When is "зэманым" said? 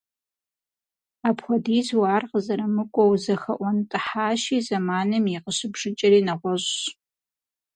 4.67-5.25